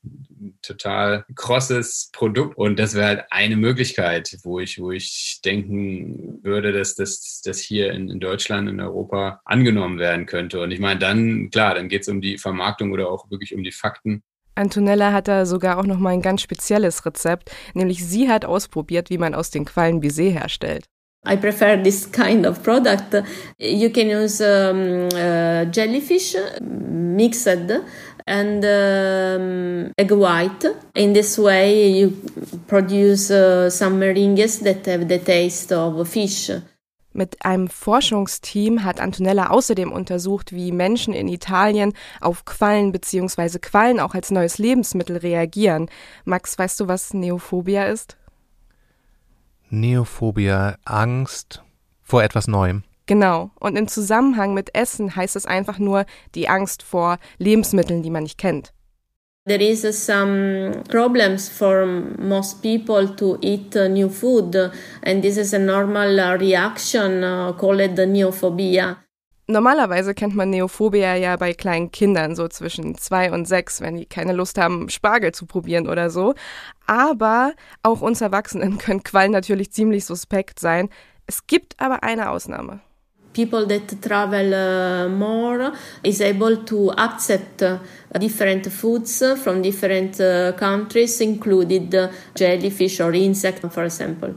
total 0.61 1.25
krosses 1.35 2.09
Produkt 2.13 2.57
und 2.57 2.79
das 2.79 2.95
wäre 2.95 3.07
halt 3.07 3.23
eine 3.29 3.55
Möglichkeit, 3.55 4.37
wo 4.43 4.59
ich, 4.59 4.79
wo 4.79 4.91
ich 4.91 5.41
denken 5.43 6.39
würde, 6.43 6.71
dass 6.71 6.95
das 6.95 7.41
dass 7.45 7.59
hier 7.59 7.91
in, 7.91 8.09
in 8.09 8.19
Deutschland, 8.19 8.69
in 8.69 8.79
Europa 8.79 9.41
angenommen 9.45 9.99
werden 9.99 10.25
könnte. 10.25 10.61
Und 10.61 10.71
ich 10.71 10.79
meine, 10.79 10.99
dann, 10.99 11.49
klar, 11.49 11.75
dann 11.75 11.89
geht 11.89 12.03
es 12.03 12.07
um 12.07 12.21
die 12.21 12.37
Vermarktung 12.37 12.91
oder 12.91 13.09
auch 13.09 13.29
wirklich 13.29 13.55
um 13.55 13.63
die 13.63 13.71
Fakten. 13.71 14.23
Antonella 14.59 15.13
hat 15.13 15.27
da 15.27 15.45
sogar 15.45 15.79
auch 15.79 15.85
noch 15.85 15.99
mal 15.99 16.09
ein 16.09 16.21
ganz 16.21 16.41
spezielles 16.41 17.05
Rezept, 17.05 17.51
nämlich 17.73 18.05
sie 18.05 18.29
hat 18.29 18.45
ausprobiert, 18.45 19.09
wie 19.09 19.17
man 19.17 19.33
aus 19.33 19.49
den 19.51 19.65
Quallen 19.65 20.01
Baiser 20.01 20.23
herstellt. 20.23 20.85
I 21.27 21.35
prefer 21.35 21.75
this 21.81 22.09
kind 22.09 22.45
of 22.45 22.63
product. 22.63 23.13
You 23.57 23.89
can 23.89 24.09
use 24.09 24.41
um, 24.41 25.09
uh, 25.13 25.65
jellyfish 25.69 26.35
mixed 26.61 27.47
and 28.25 28.63
um, 28.63 29.91
egg 29.97 30.11
white. 30.11 30.65
In 30.95 31.13
this 31.13 31.37
way, 31.37 31.89
you 31.89 32.13
produce 32.67 33.31
uh, 33.31 33.69
some 33.69 33.99
meringues 33.99 34.59
that 34.59 34.85
have 34.85 35.07
the 35.09 35.19
taste 35.19 35.73
of 35.73 36.07
fish. 36.07 36.51
Mit 37.19 37.43
einem 37.43 37.67
Forschungsteam 37.67 38.85
hat 38.85 39.01
Antonella 39.01 39.49
außerdem 39.49 39.91
untersucht, 39.91 40.53
wie 40.53 40.71
Menschen 40.71 41.13
in 41.13 41.27
Italien 41.27 41.91
auf 42.21 42.45
Quallen 42.45 42.93
bzw. 42.93 43.59
Quallen 43.59 43.99
auch 43.99 44.13
als 44.13 44.31
neues 44.31 44.57
Lebensmittel 44.57 45.17
reagieren. 45.17 45.89
Max, 46.23 46.57
weißt 46.57 46.79
du, 46.79 46.87
was 46.87 47.13
Neophobia 47.13 47.87
ist? 47.87 48.15
Neophobia, 49.69 50.77
Angst 50.85 51.61
vor 52.03 52.23
etwas 52.23 52.47
Neuem. 52.47 52.83
Genau. 53.05 53.51
Und 53.59 53.77
im 53.77 53.89
Zusammenhang 53.89 54.53
mit 54.53 54.73
Essen 54.73 55.13
heißt 55.13 55.35
es 55.35 55.45
einfach 55.45 55.77
nur 55.77 56.05
die 56.35 56.47
Angst 56.47 56.83
vor 56.83 57.17
Lebensmitteln, 57.37 58.01
die 58.01 58.11
man 58.11 58.23
nicht 58.23 58.37
kennt. 58.37 58.71
There 59.49 59.63
is 59.63 59.81
some 59.97 60.83
problems 60.89 61.49
for 61.49 61.83
most 62.19 62.61
people 62.61 63.07
to 63.15 63.39
eat 63.41 63.73
new 63.73 64.07
food, 64.07 64.55
and 65.01 65.23
this 65.23 65.37
is 65.37 65.55
a 65.55 65.57
normal 65.57 66.37
reaction 66.37 67.23
uh, 67.23 67.53
called 67.53 67.97
neophobia. 67.97 68.97
Normalerweise 69.47 70.13
kennt 70.13 70.35
man 70.35 70.51
Neophobia 70.51 71.15
ja 71.15 71.35
bei 71.35 71.53
kleinen 71.55 71.89
Kindern, 71.89 72.35
so 72.35 72.47
zwischen 72.47 72.95
zwei 72.99 73.31
und 73.31 73.47
sechs, 73.47 73.81
wenn 73.81 73.97
die 73.97 74.05
keine 74.05 74.33
Lust 74.33 74.59
haben, 74.59 74.87
Spargel 74.89 75.31
zu 75.31 75.47
probieren 75.47 75.87
oder 75.87 76.11
so. 76.11 76.35
Aber 76.85 77.53
auch 77.81 78.01
uns 78.01 78.21
Erwachsenen 78.21 78.77
können 78.77 79.01
Quallen 79.01 79.31
natürlich 79.31 79.71
ziemlich 79.71 80.05
suspekt 80.05 80.59
sein. 80.59 80.89
Es 81.25 81.47
gibt 81.47 81.73
aber 81.79 82.03
eine 82.03 82.29
Ausnahme. 82.29 82.81
People 83.33 83.67
that 83.67 84.01
travel 84.01 84.53
uh, 84.53 85.07
more 85.09 85.71
is 86.03 86.19
able 86.21 86.57
to 86.65 86.91
accept 86.91 87.61
uh, 87.61 87.77
different 88.19 88.67
foods 88.67 89.23
from 89.43 89.61
different 89.61 90.19
uh, 90.19 90.53
countries, 90.53 91.21
included 91.21 92.09
jellyfish 92.35 92.99
or 92.99 93.13
insect, 93.13 93.65
for 93.71 93.83
example. 93.83 94.35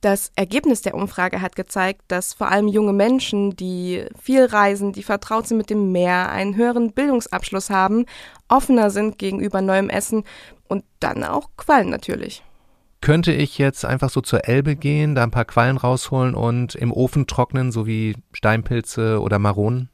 Das 0.00 0.30
Ergebnis 0.36 0.82
der 0.82 0.94
Umfrage 0.94 1.40
hat 1.40 1.56
gezeigt, 1.56 2.02
dass 2.06 2.32
vor 2.32 2.52
allem 2.52 2.68
junge 2.68 2.92
Menschen, 2.92 3.56
die 3.56 4.04
viel 4.16 4.44
reisen, 4.44 4.92
die 4.92 5.02
vertraut 5.02 5.48
sind 5.48 5.56
mit 5.56 5.70
dem 5.70 5.90
Meer, 5.90 6.30
einen 6.30 6.54
höheren 6.54 6.92
Bildungsabschluss 6.92 7.68
haben, 7.68 8.06
offener 8.48 8.90
sind 8.90 9.18
gegenüber 9.18 9.60
neuem 9.60 9.90
Essen 9.90 10.22
und 10.68 10.84
dann 11.00 11.24
auch 11.24 11.50
Quallen 11.56 11.90
natürlich. 11.90 12.44
Könnte 13.00 13.32
ich 13.32 13.58
jetzt 13.58 13.84
einfach 13.84 14.10
so 14.10 14.20
zur 14.20 14.48
Elbe 14.48 14.74
gehen, 14.74 15.14
da 15.14 15.22
ein 15.22 15.30
paar 15.30 15.44
Quallen 15.44 15.76
rausholen 15.76 16.34
und 16.34 16.74
im 16.74 16.92
Ofen 16.92 17.26
trocknen, 17.26 17.70
so 17.70 17.86
wie 17.86 18.16
Steinpilze 18.32 19.20
oder 19.20 19.38
Maronen? 19.38 19.88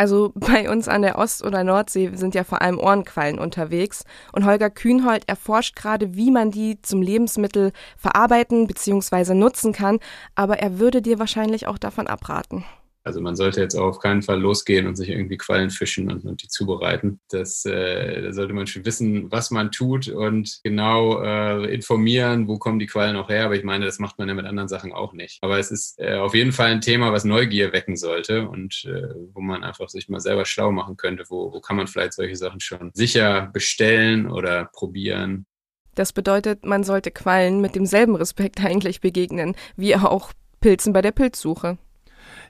Also 0.00 0.32
bei 0.34 0.70
uns 0.70 0.88
an 0.88 1.02
der 1.02 1.18
Ost- 1.18 1.44
oder 1.44 1.62
Nordsee 1.62 2.12
sind 2.14 2.34
ja 2.34 2.42
vor 2.42 2.62
allem 2.62 2.78
Ohrenquallen 2.78 3.38
unterwegs 3.38 4.04
und 4.32 4.46
Holger 4.46 4.70
Kühnhold 4.70 5.28
erforscht 5.28 5.76
gerade, 5.76 6.14
wie 6.14 6.30
man 6.30 6.50
die 6.50 6.80
zum 6.80 7.02
Lebensmittel 7.02 7.72
verarbeiten 7.98 8.66
bzw. 8.66 9.34
nutzen 9.34 9.74
kann, 9.74 9.98
aber 10.34 10.58
er 10.58 10.78
würde 10.78 11.02
dir 11.02 11.18
wahrscheinlich 11.18 11.66
auch 11.66 11.76
davon 11.76 12.06
abraten. 12.06 12.64
Also 13.02 13.20
man 13.20 13.34
sollte 13.36 13.60
jetzt 13.60 13.74
auf 13.74 13.98
keinen 13.98 14.22
Fall 14.22 14.40
losgehen 14.40 14.86
und 14.86 14.96
sich 14.96 15.08
irgendwie 15.08 15.38
Quallen 15.38 15.70
fischen 15.70 16.10
und, 16.10 16.24
und 16.24 16.42
die 16.42 16.48
zubereiten. 16.48 17.20
Das 17.30 17.64
äh, 17.64 18.22
da 18.22 18.32
sollte 18.32 18.52
man 18.52 18.66
schon 18.66 18.84
wissen, 18.84 19.30
was 19.32 19.50
man 19.50 19.70
tut 19.70 20.08
und 20.08 20.60
genau 20.62 21.22
äh, 21.22 21.72
informieren, 21.72 22.46
wo 22.46 22.58
kommen 22.58 22.78
die 22.78 22.86
Quallen 22.86 23.16
auch 23.16 23.28
her. 23.28 23.46
Aber 23.46 23.56
ich 23.56 23.64
meine, 23.64 23.86
das 23.86 23.98
macht 23.98 24.18
man 24.18 24.28
ja 24.28 24.34
mit 24.34 24.44
anderen 24.44 24.68
Sachen 24.68 24.92
auch 24.92 25.12
nicht. 25.12 25.38
Aber 25.40 25.58
es 25.58 25.70
ist 25.70 25.98
äh, 25.98 26.16
auf 26.16 26.34
jeden 26.34 26.52
Fall 26.52 26.70
ein 26.70 26.80
Thema, 26.80 27.12
was 27.12 27.24
Neugier 27.24 27.72
wecken 27.72 27.96
sollte 27.96 28.48
und 28.48 28.84
äh, 28.84 29.14
wo 29.32 29.40
man 29.40 29.64
einfach 29.64 29.88
sich 29.88 30.08
mal 30.08 30.20
selber 30.20 30.44
schlau 30.44 30.70
machen 30.70 30.96
könnte. 30.96 31.24
Wo, 31.28 31.52
wo 31.52 31.60
kann 31.60 31.76
man 31.76 31.86
vielleicht 31.86 32.12
solche 32.12 32.36
Sachen 32.36 32.60
schon 32.60 32.90
sicher 32.94 33.50
bestellen 33.52 34.30
oder 34.30 34.66
probieren? 34.72 35.46
Das 35.94 36.12
bedeutet, 36.12 36.64
man 36.64 36.84
sollte 36.84 37.10
Quallen 37.10 37.60
mit 37.60 37.74
demselben 37.74 38.14
Respekt 38.14 38.60
eigentlich 38.64 39.00
begegnen, 39.00 39.54
wie 39.76 39.96
auch 39.96 40.32
Pilzen 40.60 40.92
bei 40.92 41.02
der 41.02 41.12
Pilzsuche. 41.12 41.78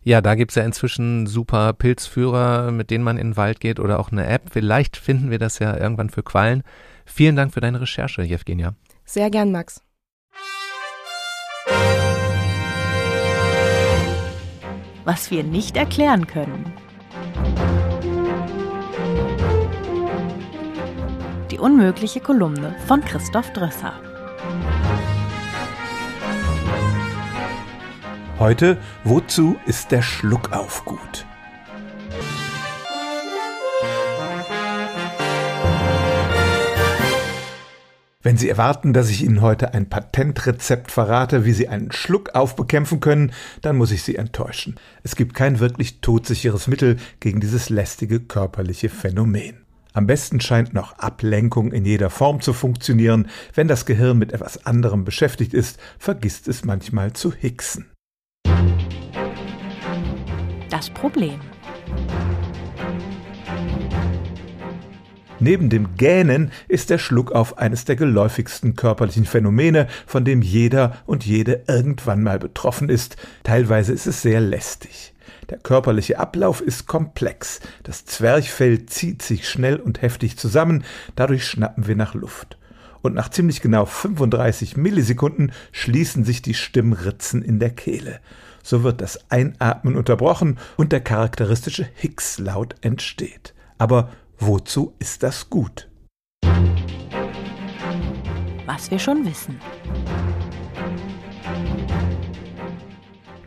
Ja, 0.02 0.22
da 0.22 0.34
gibt's 0.34 0.54
ja 0.54 0.64
inzwischen 0.64 1.26
super 1.26 1.74
Pilzführer, 1.74 2.70
mit 2.70 2.90
denen 2.90 3.04
man 3.04 3.18
in 3.18 3.28
den 3.28 3.36
Wald 3.36 3.60
geht 3.60 3.78
oder 3.78 4.00
auch 4.00 4.10
eine 4.10 4.26
App. 4.26 4.44
Vielleicht 4.50 4.96
finden 4.96 5.30
wir 5.30 5.38
das 5.38 5.58
ja 5.58 5.76
irgendwann 5.76 6.08
für 6.08 6.22
Quallen. 6.22 6.62
Vielen 7.04 7.36
Dank 7.36 7.52
für 7.52 7.60
deine 7.60 7.82
Recherche, 7.82 8.22
Jevgenia. 8.22 8.74
Sehr 9.04 9.28
gern, 9.30 9.52
Max. 9.52 9.82
Was 15.04 15.30
wir 15.30 15.44
nicht 15.44 15.76
erklären 15.76 16.26
können. 16.26 16.72
Die 21.50 21.58
unmögliche 21.58 22.20
Kolumne 22.20 22.74
von 22.86 23.02
Christoph 23.02 23.52
Drösser. 23.52 24.09
Heute, 28.40 28.78
wozu 29.04 29.58
ist 29.66 29.90
der 29.90 30.00
Schluckauf 30.00 30.86
gut? 30.86 31.26
Wenn 38.22 38.38
Sie 38.38 38.48
erwarten, 38.48 38.94
dass 38.94 39.10
ich 39.10 39.22
Ihnen 39.22 39.42
heute 39.42 39.74
ein 39.74 39.90
Patentrezept 39.90 40.90
verrate, 40.90 41.44
wie 41.44 41.52
Sie 41.52 41.68
einen 41.68 41.92
Schluckauf 41.92 42.56
bekämpfen 42.56 43.00
können, 43.00 43.32
dann 43.60 43.76
muss 43.76 43.90
ich 43.90 44.04
Sie 44.04 44.16
enttäuschen. 44.16 44.76
Es 45.02 45.16
gibt 45.16 45.34
kein 45.34 45.60
wirklich 45.60 46.00
todsicheres 46.00 46.66
Mittel 46.66 46.96
gegen 47.20 47.40
dieses 47.40 47.68
lästige 47.68 48.20
körperliche 48.20 48.88
Phänomen. 48.88 49.66
Am 49.92 50.06
besten 50.06 50.40
scheint 50.40 50.72
noch 50.72 50.98
Ablenkung 50.98 51.72
in 51.72 51.84
jeder 51.84 52.08
Form 52.08 52.40
zu 52.40 52.54
funktionieren. 52.54 53.28
Wenn 53.54 53.68
das 53.68 53.84
Gehirn 53.84 54.16
mit 54.16 54.32
etwas 54.32 54.64
anderem 54.64 55.04
beschäftigt 55.04 55.52
ist, 55.52 55.78
vergisst 55.98 56.48
es 56.48 56.64
manchmal 56.64 57.12
zu 57.12 57.34
hicksen. 57.34 57.89
Das 60.80 60.88
Problem. 60.88 61.38
Neben 65.38 65.68
dem 65.68 65.94
Gähnen 65.98 66.52
ist 66.68 66.88
der 66.88 66.96
Schluckauf 66.96 67.58
eines 67.58 67.84
der 67.84 67.96
geläufigsten 67.96 68.76
körperlichen 68.76 69.26
Phänomene, 69.26 69.88
von 70.06 70.24
dem 70.24 70.40
jeder 70.40 70.96
und 71.04 71.26
jede 71.26 71.64
irgendwann 71.68 72.22
mal 72.22 72.38
betroffen 72.38 72.88
ist. 72.88 73.18
Teilweise 73.42 73.92
ist 73.92 74.06
es 74.06 74.22
sehr 74.22 74.40
lästig. 74.40 75.12
Der 75.50 75.58
körperliche 75.58 76.18
Ablauf 76.18 76.62
ist 76.62 76.86
komplex. 76.86 77.60
Das 77.82 78.06
Zwerchfell 78.06 78.86
zieht 78.86 79.20
sich 79.20 79.50
schnell 79.50 79.76
und 79.76 80.00
heftig 80.00 80.38
zusammen, 80.38 80.84
dadurch 81.14 81.44
schnappen 81.44 81.88
wir 81.88 81.96
nach 81.96 82.14
Luft. 82.14 82.56
Und 83.02 83.14
nach 83.14 83.30
ziemlich 83.30 83.60
genau 83.60 83.86
35 83.86 84.76
Millisekunden 84.76 85.52
schließen 85.72 86.24
sich 86.24 86.42
die 86.42 86.54
Stimmritzen 86.54 87.42
in 87.42 87.58
der 87.58 87.70
Kehle. 87.70 88.20
So 88.62 88.82
wird 88.82 89.00
das 89.00 89.30
Einatmen 89.30 89.96
unterbrochen 89.96 90.58
und 90.76 90.92
der 90.92 91.00
charakteristische 91.00 91.88
Hicks-Laut 91.94 92.74
entsteht. 92.82 93.54
Aber 93.78 94.10
wozu 94.38 94.94
ist 94.98 95.22
das 95.22 95.48
gut? 95.48 95.88
Was 98.66 98.90
wir 98.90 98.98
schon 98.98 99.24
wissen. 99.24 99.58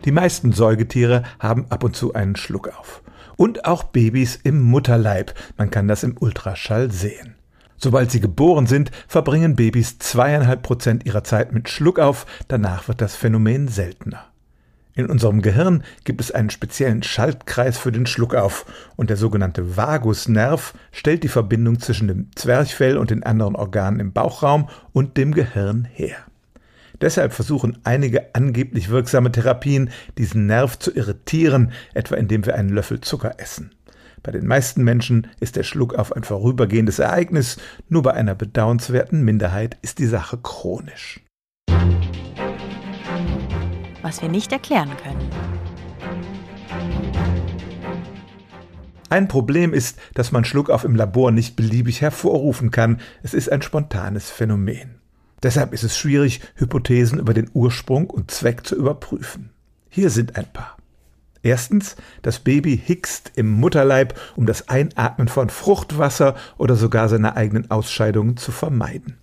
Die 0.05 0.11
meisten 0.11 0.51
Säugetiere 0.51 1.23
haben 1.39 1.67
ab 1.69 1.83
und 1.83 1.95
zu 1.95 2.13
einen 2.13 2.35
Schluckauf. 2.35 3.03
Und 3.37 3.65
auch 3.65 3.83
Babys 3.83 4.35
im 4.35 4.61
Mutterleib. 4.61 5.33
Man 5.57 5.71
kann 5.71 5.87
das 5.87 6.03
im 6.03 6.17
Ultraschall 6.19 6.91
sehen. 6.91 7.32
Sobald 7.83 8.11
sie 8.11 8.21
geboren 8.21 8.65
sind, 8.65 8.91
verbringen 9.09 9.57
Babys 9.57 9.99
zweieinhalb 9.99 10.63
Prozent 10.63 11.05
ihrer 11.05 11.25
Zeit 11.25 11.51
mit 11.51 11.67
Schluckauf, 11.67 12.25
danach 12.47 12.87
wird 12.87 13.01
das 13.01 13.13
Phänomen 13.13 13.67
seltener. 13.67 14.23
In 14.95 15.07
unserem 15.07 15.41
Gehirn 15.41 15.83
gibt 16.05 16.21
es 16.21 16.31
einen 16.31 16.49
speziellen 16.49 17.03
Schaltkreis 17.03 17.77
für 17.77 17.91
den 17.91 18.05
Schluckauf 18.05 18.65
und 18.95 19.09
der 19.09 19.17
sogenannte 19.17 19.75
Vagusnerv 19.75 20.73
stellt 20.93 21.25
die 21.25 21.27
Verbindung 21.27 21.77
zwischen 21.81 22.07
dem 22.07 22.29
Zwerchfell 22.35 22.97
und 22.97 23.11
den 23.11 23.23
anderen 23.23 23.57
Organen 23.57 23.99
im 23.99 24.13
Bauchraum 24.13 24.69
und 24.93 25.17
dem 25.17 25.33
Gehirn 25.33 25.83
her. 25.83 26.15
Deshalb 27.01 27.33
versuchen 27.33 27.79
einige 27.83 28.33
angeblich 28.33 28.91
wirksame 28.91 29.29
Therapien, 29.29 29.89
diesen 30.17 30.45
Nerv 30.45 30.79
zu 30.79 30.95
irritieren, 30.95 31.73
etwa 31.93 32.15
indem 32.15 32.45
wir 32.45 32.55
einen 32.55 32.69
Löffel 32.69 33.01
Zucker 33.01 33.33
essen. 33.39 33.71
Bei 34.23 34.31
den 34.31 34.47
meisten 34.47 34.85
Menschen 34.85 35.27
ist 35.41 35.57
der 35.57 35.63
Schluck 35.63 35.95
auf 35.95 36.15
ein 36.15 36.23
vorübergehendes 36.23 36.99
Ereignis, 36.99 37.57
nur 37.89 38.03
bei 38.03 38.13
einer 38.13 38.35
bedauernswerten 38.35 39.21
Minderheit 39.21 39.77
ist 39.81 39.99
die 39.99 40.05
Sache 40.05 40.37
chronisch. 40.41 41.19
Was 44.01 44.21
wir 44.21 44.29
nicht 44.29 44.53
erklären 44.53 44.91
können. 45.03 45.29
Ein 49.09 49.27
Problem 49.27 49.73
ist, 49.73 49.99
dass 50.13 50.31
man 50.31 50.45
Schluckauf 50.45 50.85
im 50.85 50.95
Labor 50.95 51.31
nicht 51.31 51.57
beliebig 51.57 52.01
hervorrufen 52.01 52.71
kann. 52.71 53.01
Es 53.21 53.33
ist 53.33 53.51
ein 53.51 53.61
spontanes 53.61 54.31
Phänomen. 54.31 54.95
Deshalb 55.43 55.73
ist 55.73 55.83
es 55.83 55.97
schwierig, 55.97 56.39
Hypothesen 56.55 57.19
über 57.19 57.33
den 57.33 57.49
Ursprung 57.53 58.09
und 58.09 58.31
Zweck 58.31 58.65
zu 58.65 58.75
überprüfen. 58.75 59.49
Hier 59.89 60.09
sind 60.09 60.37
ein 60.37 60.51
paar. 60.51 60.77
Erstens, 61.43 61.97
das 62.21 62.39
Baby 62.39 62.77
hickst 62.77 63.33
im 63.35 63.51
Mutterleib, 63.51 64.17
um 64.37 64.45
das 64.45 64.69
Einatmen 64.69 65.27
von 65.27 65.49
Fruchtwasser 65.49 66.35
oder 66.57 66.75
sogar 66.75 67.09
seine 67.09 67.35
eigenen 67.35 67.69
Ausscheidungen 67.69 68.37
zu 68.37 68.53
vermeiden. 68.53 69.17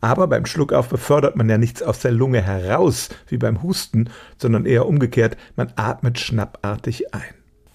Aber 0.00 0.28
beim 0.28 0.46
Schluckauf 0.46 0.88
befördert 0.88 1.34
man 1.34 1.48
ja 1.48 1.58
nichts 1.58 1.82
aus 1.82 1.98
der 1.98 2.12
Lunge 2.12 2.40
heraus, 2.40 3.08
wie 3.26 3.38
beim 3.38 3.62
Husten, 3.62 4.08
sondern 4.38 4.66
eher 4.66 4.86
umgekehrt, 4.86 5.36
man 5.56 5.72
atmet 5.74 6.20
schnappartig 6.20 7.12
ein. 7.12 7.34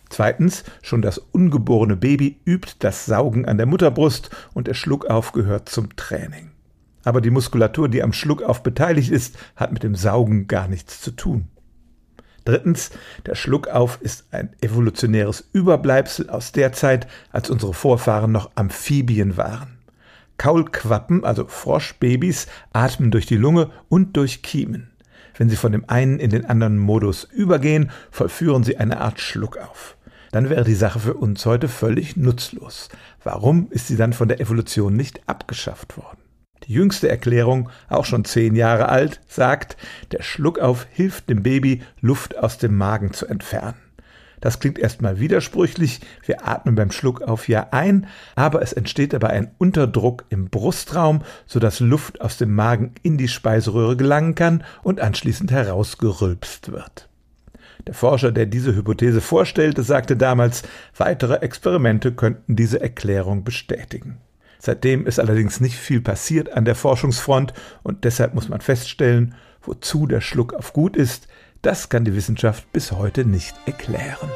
Zweitens, 0.10 0.63
schon 0.82 1.01
das 1.01 1.18
ungeborene 1.18 1.98
Baby 1.98 2.39
übt 2.46 2.75
das 2.79 3.06
Saugen 3.06 3.46
an 3.46 3.58
der 3.58 3.65
Mutterbrust 3.65 4.29
und 4.53 4.68
der 4.68 4.75
Schluckauf 4.75 5.34
gehört 5.34 5.68
zum 5.70 5.96
Training. 5.98 6.51
Aber 7.03 7.20
die 7.20 7.32
Muskulatur, 7.32 7.89
die 7.89 8.01
am 8.01 8.13
Schluckauf 8.13 8.63
beteiligt 8.63 9.12
ist, 9.12 9.38
hat 9.56 9.74
mit 9.74 9.84
dem 9.84 9.96
Saugen 9.96 10.48
gar 10.48 10.68
nichts 10.68 11.01
zu 11.01 11.12
tun. 11.12 11.48
Drittens, 12.50 12.89
der 13.27 13.36
Schluckauf 13.36 14.00
ist 14.01 14.25
ein 14.32 14.50
evolutionäres 14.60 15.48
Überbleibsel 15.53 16.32
aus 16.32 16.51
der 16.51 16.74
Zeit, 16.74 17.06
als 17.32 17.51
unsere 17.51 17.75
Vorfahren 17.75 18.32
noch 18.32 18.50
Amphibien 18.56 19.38
waren. 19.38 19.77
Kaulquappen, 20.39 21.24
also 21.24 21.46
Froschbabys, 21.46 22.48
atmen 22.74 23.12
durch 23.12 23.27
die 23.27 23.38
Lunge 23.38 23.70
und 23.88 24.18
durch 24.18 24.41
Kiemen. 24.41 24.89
Wenn 25.38 25.51
sie 25.51 25.58
von 25.58 25.72
dem 25.72 25.88
einen 25.88 26.20
in 26.20 26.32
den 26.32 26.46
anderen 26.46 26.79
Modus 26.79 27.24
übergehen, 27.24 27.91
vollführen 28.10 28.63
sie 28.63 28.77
eine 28.77 29.00
Art 29.00 29.20
Schluckauf. 29.20 29.96
Dann 30.32 30.50
wäre 30.50 30.63
die 30.63 30.74
Sache 30.74 31.00
für 31.00 31.13
uns 31.13 31.46
heute 31.46 31.68
völlig 31.68 32.18
nutzlos. 32.18 32.89
Warum 33.24 33.68
ist 33.70 33.86
sie 33.86 33.96
dann 33.96 34.13
von 34.13 34.27
der 34.27 34.41
Evolution 34.41 34.96
nicht 34.96 35.22
abgeschafft 35.29 35.98
worden? 35.98 36.18
Jüngste 36.70 37.10
Erklärung, 37.10 37.72
auch 37.88 38.06
schon 38.06 38.26
zehn 38.26 38.56
Jahre 38.56 38.90
alt, 38.90 39.22
sagt, 39.28 39.76
der 40.12 40.22
Schluckauf 40.22 40.86
hilft 40.92 41.28
dem 41.28 41.42
Baby, 41.42 41.82
Luft 42.00 42.38
aus 42.38 42.60
dem 42.60 42.78
Magen 42.78 43.12
zu 43.12 43.26
entfernen. 43.26 43.74
Das 44.40 44.60
klingt 44.60 44.78
erstmal 44.78 45.20
widersprüchlich, 45.20 46.00
wir 46.28 46.48
atmen 46.48 46.76
beim 46.76 46.92
Schluckauf 46.92 47.48
ja 47.48 47.70
ein, 47.72 48.06
aber 48.36 48.62
es 48.62 48.74
entsteht 48.74 49.14
dabei 49.14 49.30
ein 49.30 49.50
Unterdruck 49.58 50.26
im 50.30 50.52
Brustraum, 50.52 51.24
sodass 51.48 51.80
Luft 51.80 52.22
aus 52.22 52.38
dem 52.38 52.54
Magen 52.54 52.94
in 53.02 53.18
die 53.18 53.30
Speiseröhre 53.30 53.98
gelangen 53.98 54.36
kann 54.36 54.64
und 54.84 55.00
anschließend 55.00 55.52
herausgerülpst 55.52 56.72
wird. 56.72 57.10
Der 57.88 57.96
Forscher, 57.96 58.32
der 58.32 58.46
diese 58.46 58.76
Hypothese 58.76 59.22
vorstellte, 59.22 59.82
sagte 59.82 60.16
damals, 60.16 60.62
weitere 60.96 61.38
Experimente 61.38 62.12
könnten 62.12 62.56
diese 62.56 62.80
Erklärung 62.80 63.44
bestätigen. 63.44 64.20
Seitdem 64.60 65.08
ist 65.08 65.20
allerdings 65.20 65.62
nicht 65.62 65.78
viel 65.78 66.01
passiert 66.01 66.51
an 66.51 66.66
der 66.66 66.75
Forschungsfront 66.75 67.54
und 67.82 68.04
deshalb 68.04 68.36
muss 68.36 68.50
man 68.50 68.60
feststellen, 68.60 69.34
wozu 69.62 70.06
der 70.06 70.20
Schluck 70.20 70.54
auf 70.54 70.74
gut 70.74 70.98
ist, 70.98 71.28
das 71.62 71.89
kann 71.89 72.04
die 72.04 72.16
Wissenschaft 72.16 72.72
bis 72.74 72.92
heute 72.92 73.25
nicht 73.25 73.56
erklären. 73.66 74.30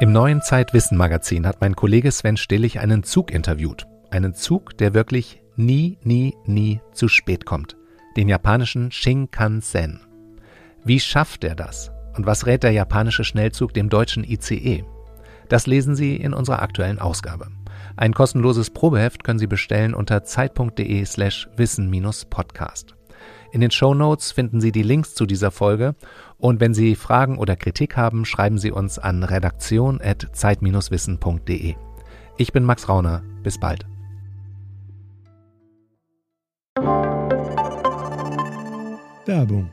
Im 0.00 0.10
neuen 0.10 0.42
Zeitwissen-Magazin 0.42 1.46
hat 1.46 1.60
mein 1.60 1.76
Kollege 1.76 2.10
Sven 2.10 2.36
Stillig 2.36 2.80
einen 2.80 3.04
Zug 3.04 3.30
interviewt. 3.30 3.86
Einen 4.10 4.34
Zug, 4.34 4.76
der 4.76 4.94
wirklich 4.94 5.40
nie, 5.54 5.98
nie, 6.02 6.34
nie 6.44 6.80
zu 6.92 7.06
spät 7.06 7.46
kommt. 7.46 7.76
Den 8.16 8.28
japanischen 8.28 8.90
Shinkansen. 8.90 10.00
Wie 10.84 10.98
schafft 10.98 11.44
er 11.44 11.54
das? 11.54 11.92
Und 12.16 12.26
was 12.26 12.46
rät 12.46 12.64
der 12.64 12.72
japanische 12.72 13.22
Schnellzug 13.24 13.72
dem 13.72 13.88
deutschen 13.88 14.24
ICE? 14.24 14.82
Das 15.48 15.68
lesen 15.68 15.94
Sie 15.94 16.16
in 16.16 16.34
unserer 16.34 16.60
aktuellen 16.60 16.98
Ausgabe. 16.98 17.46
Ein 17.96 18.14
kostenloses 18.14 18.70
Probeheft 18.70 19.22
können 19.22 19.38
Sie 19.38 19.46
bestellen 19.46 19.94
unter 19.94 20.24
zeit.de 20.24 21.04
slash 21.04 21.48
wissen-podcast. 21.56 22.96
In 23.52 23.60
den 23.60 23.70
Show 23.70 23.94
Notes 23.94 24.32
finden 24.32 24.60
Sie 24.60 24.72
die 24.72 24.82
Links 24.82 25.14
zu 25.14 25.24
dieser 25.24 25.52
Folge 25.52 25.94
und 26.38 26.58
wenn 26.60 26.74
Sie 26.74 26.96
Fragen 26.96 27.38
oder 27.38 27.54
Kritik 27.54 27.96
haben, 27.96 28.24
schreiben 28.24 28.58
Sie 28.58 28.72
uns 28.72 28.98
an 28.98 29.22
redaktion.zeit-wissen.de. 29.22 31.76
Ich 32.38 32.52
bin 32.52 32.64
Max 32.64 32.88
Rauner. 32.88 33.22
Bis 33.42 33.60
bald. 33.60 33.86
Werbung 39.26 39.70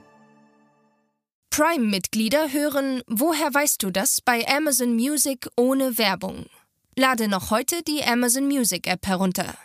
Prime-Mitglieder 1.59 2.53
hören 2.53 3.01
Woher 3.05 3.53
weißt 3.53 3.83
du 3.83 3.91
das 3.91 4.21
bei 4.21 4.47
Amazon 4.47 4.95
Music 4.95 5.49
ohne 5.57 5.97
Werbung. 5.97 6.45
Lade 6.95 7.27
noch 7.27 7.51
heute 7.51 7.83
die 7.83 8.01
Amazon 8.01 8.47
Music 8.47 8.87
App 8.87 9.05
herunter. 9.05 9.57